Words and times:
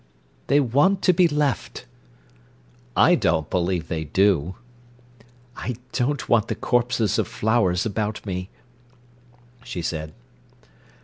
"They 0.47 0.59
want 0.59 1.03
to 1.03 1.13
be 1.13 1.27
left." 1.27 1.85
"I 2.97 3.13
don't 3.13 3.47
believe 3.51 3.87
they 3.87 4.03
do." 4.05 4.55
"I 5.55 5.75
don't 5.91 6.27
want 6.27 6.47
the 6.47 6.55
corpses 6.55 7.19
of 7.19 7.27
flowers 7.27 7.85
about 7.85 8.25
me," 8.25 8.49
she 9.63 9.83
said. 9.83 10.13